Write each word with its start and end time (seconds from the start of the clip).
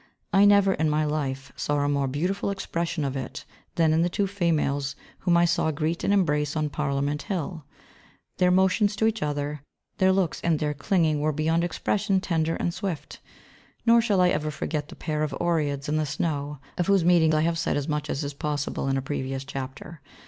I 0.33 0.45
never, 0.45 0.73
in 0.73 0.89
my 0.89 1.05
life, 1.05 1.51
saw 1.55 1.77
a 1.81 1.87
more 1.87 2.07
beautiful 2.07 2.49
expression 2.49 3.05
of 3.05 3.15
it 3.15 3.45
than 3.75 3.93
in 3.93 4.01
the 4.01 4.09
two 4.09 4.25
females 4.25 4.95
whom 5.19 5.37
I 5.37 5.45
saw 5.45 5.69
greet 5.69 6.03
and 6.03 6.11
embrace 6.11 6.55
on 6.55 6.71
Parliament 6.71 7.21
Hill. 7.21 7.65
Their 8.39 8.49
motions 8.49 8.95
to 8.95 9.05
each 9.05 9.21
other, 9.21 9.61
their 9.99 10.11
looks 10.11 10.41
and 10.41 10.57
their 10.57 10.73
clinging 10.73 11.19
were 11.21 11.31
beyond 11.31 11.63
expression 11.63 12.19
tender 12.19 12.55
and 12.55 12.73
swift. 12.73 13.19
Nor 13.85 14.01
shall 14.01 14.21
I 14.21 14.29
ever 14.29 14.49
forget 14.49 14.87
the 14.89 14.95
pair 14.95 15.21
of 15.21 15.37
Oreads 15.39 15.87
in 15.87 15.97
the 15.97 16.07
snow, 16.07 16.57
of 16.79 16.87
whose 16.87 17.05
meeting 17.05 17.35
I 17.35 17.41
have 17.41 17.59
said 17.59 17.77
as 17.77 17.87
much 17.87 18.09
as 18.09 18.23
is 18.23 18.33
possible 18.33 18.87
in 18.87 18.97
a 18.97 19.03
previous 19.03 19.43
chapter. 19.45 20.01